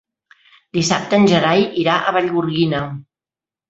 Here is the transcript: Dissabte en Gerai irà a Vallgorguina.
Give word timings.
Dissabte 0.77 1.17
en 1.21 1.29
Gerai 1.33 1.69
irà 1.85 2.01
a 2.01 2.17
Vallgorguina. 2.19 2.85